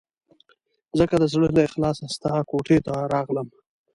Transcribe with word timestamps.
ځکه 0.99 1.15
د 1.21 1.23
زړه 1.33 1.47
له 1.55 1.61
اخلاصه 1.67 2.05
ستا 2.15 2.33
کوټې 2.49 2.77
ته 2.85 2.93
راغلم. 3.13 3.47